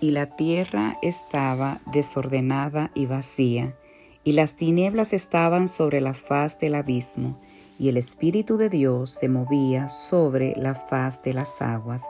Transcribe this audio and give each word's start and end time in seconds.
Y 0.00 0.12
la 0.12 0.26
tierra 0.26 0.96
estaba 1.02 1.80
desordenada 1.92 2.90
y 2.94 3.06
vacía, 3.06 3.74
y 4.22 4.32
las 4.32 4.54
tinieblas 4.54 5.12
estaban 5.12 5.66
sobre 5.66 6.00
la 6.00 6.14
faz 6.14 6.58
del 6.60 6.76
abismo, 6.76 7.40
y 7.80 7.88
el 7.88 7.96
Espíritu 7.96 8.56
de 8.56 8.68
Dios 8.68 9.10
se 9.10 9.28
movía 9.28 9.88
sobre 9.88 10.54
la 10.56 10.74
faz 10.74 11.22
de 11.22 11.32
las 11.32 11.60
aguas. 11.60 12.04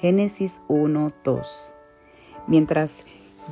Génesis 0.00 0.60
1, 0.68 1.08
2. 1.24 1.74
Mientras 2.46 2.98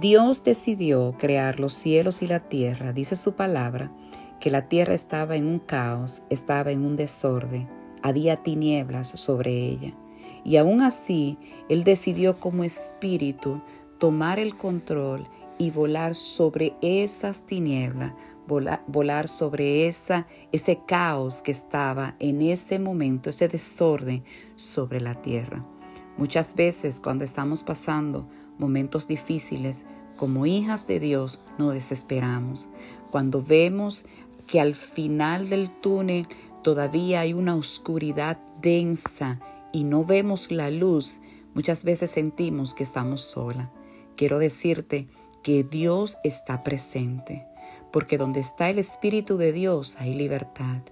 Dios 0.00 0.44
decidió 0.44 1.16
crear 1.18 1.58
los 1.58 1.74
cielos 1.74 2.22
y 2.22 2.28
la 2.28 2.40
tierra, 2.40 2.92
dice 2.92 3.16
su 3.16 3.34
palabra, 3.34 3.90
que 4.38 4.50
la 4.50 4.68
tierra 4.68 4.94
estaba 4.94 5.36
en 5.36 5.46
un 5.46 5.58
caos, 5.58 6.22
estaba 6.30 6.70
en 6.70 6.84
un 6.84 6.94
desorden, 6.94 7.68
había 8.02 8.36
tinieblas 8.36 9.08
sobre 9.08 9.52
ella. 9.52 9.92
Y 10.44 10.56
aún 10.56 10.80
así, 10.80 11.38
Él 11.68 11.84
decidió 11.84 12.38
como 12.40 12.64
espíritu 12.64 13.60
tomar 14.00 14.38
el 14.40 14.56
control 14.56 15.28
y 15.58 15.70
volar 15.70 16.14
sobre 16.14 16.74
esas 16.80 17.44
tinieblas, 17.44 18.14
volar, 18.48 19.28
sobre 19.28 19.86
esa, 19.86 20.26
ese 20.52 20.80
caos 20.86 21.42
que 21.42 21.52
estaba 21.52 22.16
en 22.18 22.40
ese 22.40 22.78
momento, 22.78 23.28
ese 23.28 23.46
desorden 23.46 24.24
sobre 24.56 25.02
la 25.02 25.20
tierra. 25.20 25.64
Muchas 26.16 26.54
veces 26.54 26.98
cuando 26.98 27.24
estamos 27.24 27.62
pasando 27.62 28.26
momentos 28.58 29.06
difíciles, 29.06 29.84
como 30.16 30.46
hijas 30.46 30.86
de 30.86 30.98
Dios, 30.98 31.38
nos 31.58 31.74
desesperamos. 31.74 32.70
Cuando 33.10 33.42
vemos 33.42 34.06
que 34.46 34.60
al 34.60 34.74
final 34.74 35.50
del 35.50 35.70
túnel 35.70 36.26
todavía 36.62 37.20
hay 37.20 37.34
una 37.34 37.54
oscuridad 37.54 38.38
densa 38.62 39.40
y 39.72 39.84
no 39.84 40.04
vemos 40.04 40.50
la 40.50 40.70
luz, 40.70 41.18
muchas 41.54 41.84
veces 41.84 42.10
sentimos 42.10 42.72
que 42.72 42.82
estamos 42.82 43.20
solas. 43.20 43.68
Quiero 44.20 44.38
decirte 44.38 45.08
que 45.42 45.64
Dios 45.64 46.18
está 46.24 46.62
presente, 46.62 47.46
porque 47.90 48.18
donde 48.18 48.40
está 48.40 48.68
el 48.68 48.78
Espíritu 48.78 49.38
de 49.38 49.50
Dios 49.50 49.96
hay 49.98 50.12
libertad 50.12 50.82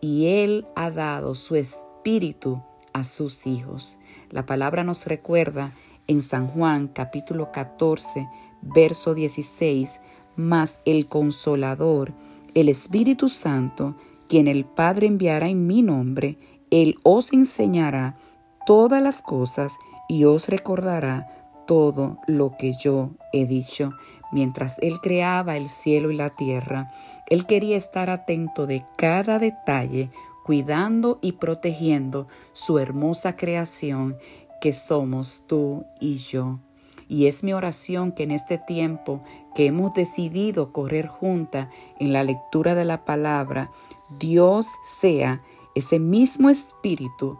y 0.00 0.28
Él 0.28 0.66
ha 0.76 0.90
dado 0.90 1.34
su 1.34 1.56
Espíritu 1.56 2.62
a 2.94 3.04
sus 3.04 3.46
hijos. 3.46 3.98
La 4.30 4.46
palabra 4.46 4.82
nos 4.82 5.04
recuerda 5.04 5.74
en 6.06 6.22
San 6.22 6.46
Juan 6.46 6.88
capítulo 6.88 7.52
14, 7.52 8.26
verso 8.62 9.12
16, 9.12 10.00
mas 10.36 10.80
el 10.86 11.06
consolador, 11.06 12.14
el 12.54 12.70
Espíritu 12.70 13.28
Santo, 13.28 13.94
quien 14.26 14.48
el 14.48 14.64
Padre 14.64 15.06
enviará 15.06 15.50
en 15.50 15.66
mi 15.66 15.82
nombre, 15.82 16.38
Él 16.70 16.96
os 17.02 17.34
enseñará 17.34 18.16
todas 18.64 19.02
las 19.02 19.20
cosas 19.20 19.76
y 20.08 20.24
os 20.24 20.48
recordará 20.48 21.39
todo 21.70 22.18
lo 22.26 22.56
que 22.56 22.72
yo 22.72 23.10
he 23.32 23.46
dicho. 23.46 23.92
Mientras 24.32 24.76
Él 24.80 25.00
creaba 25.00 25.56
el 25.56 25.68
cielo 25.68 26.10
y 26.10 26.16
la 26.16 26.30
tierra, 26.30 26.90
Él 27.28 27.46
quería 27.46 27.76
estar 27.76 28.10
atento 28.10 28.66
de 28.66 28.84
cada 28.96 29.38
detalle, 29.38 30.10
cuidando 30.44 31.20
y 31.22 31.30
protegiendo 31.30 32.26
su 32.54 32.80
hermosa 32.80 33.36
creación 33.36 34.16
que 34.60 34.72
somos 34.72 35.44
tú 35.46 35.84
y 36.00 36.16
yo. 36.16 36.58
Y 37.06 37.28
es 37.28 37.44
mi 37.44 37.52
oración 37.52 38.10
que 38.10 38.24
en 38.24 38.32
este 38.32 38.58
tiempo 38.58 39.22
que 39.54 39.66
hemos 39.66 39.94
decidido 39.94 40.72
correr 40.72 41.06
juntas 41.06 41.68
en 42.00 42.12
la 42.12 42.24
lectura 42.24 42.74
de 42.74 42.84
la 42.84 43.04
palabra, 43.04 43.70
Dios 44.18 44.66
sea 44.98 45.40
ese 45.76 46.00
mismo 46.00 46.50
espíritu 46.50 47.38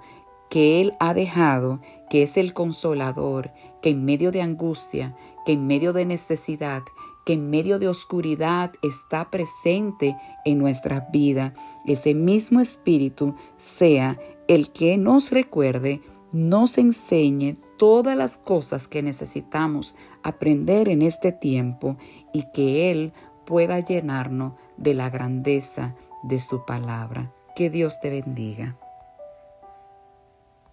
que 0.50 0.80
Él 0.80 0.94
ha 1.00 1.14
dejado, 1.14 1.80
que 2.10 2.24
es 2.24 2.36
el 2.36 2.52
consolador, 2.52 3.52
que 3.80 3.90
en 3.90 4.04
medio 4.04 4.32
de 4.32 4.42
angustia, 4.42 5.16
que 5.46 5.52
en 5.52 5.66
medio 5.66 5.94
de 5.94 6.04
necesidad, 6.04 6.82
que 7.24 7.34
en 7.34 7.48
medio 7.48 7.78
de 7.78 7.88
oscuridad 7.88 8.72
está 8.82 9.30
presente 9.30 10.16
en 10.44 10.58
nuestras 10.58 11.10
vidas. 11.12 11.54
Ese 11.86 12.14
mismo 12.14 12.60
espíritu 12.60 13.36
sea 13.56 14.18
el 14.48 14.72
que 14.72 14.98
nos 14.98 15.30
recuerde 15.30 16.02
nos 16.32 16.78
enseñe 16.78 17.56
todas 17.76 18.16
las 18.16 18.36
cosas 18.36 18.88
que 18.88 19.02
necesitamos 19.02 19.94
aprender 20.22 20.88
en 20.88 21.02
este 21.02 21.32
tiempo 21.32 21.96
y 22.32 22.44
que 22.52 22.90
Él 22.90 23.12
pueda 23.46 23.80
llenarnos 23.80 24.54
de 24.76 24.94
la 24.94 25.10
grandeza 25.10 25.94
de 26.22 26.38
su 26.38 26.64
palabra. 26.64 27.32
Que 27.56 27.70
Dios 27.70 28.00
te 28.00 28.10
bendiga. 28.10 28.79